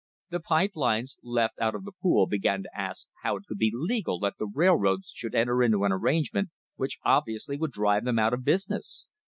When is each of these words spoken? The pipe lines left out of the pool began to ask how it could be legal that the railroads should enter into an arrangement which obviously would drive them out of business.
The 0.31 0.39
pipe 0.39 0.71
lines 0.73 1.19
left 1.21 1.59
out 1.59 1.75
of 1.75 1.83
the 1.85 1.91
pool 1.91 2.25
began 2.25 2.63
to 2.63 2.75
ask 2.75 3.05
how 3.21 3.35
it 3.35 3.43
could 3.47 3.59
be 3.59 3.71
legal 3.71 4.17
that 4.21 4.39
the 4.39 4.47
railroads 4.47 5.11
should 5.13 5.35
enter 5.35 5.61
into 5.61 5.83
an 5.85 5.91
arrangement 5.91 6.49
which 6.75 6.97
obviously 7.05 7.55
would 7.55 7.71
drive 7.71 8.03
them 8.05 8.17
out 8.17 8.33
of 8.33 8.43
business. 8.43 9.07